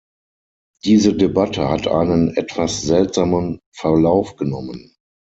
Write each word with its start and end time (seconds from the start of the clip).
Diese 0.83 1.13
Debatte 1.13 1.69
hat 1.69 1.87
einen 1.87 2.35
etwas 2.35 2.81
seltsamen 2.81 3.59
Verlauf 3.71 4.35
genommen. 4.35 4.95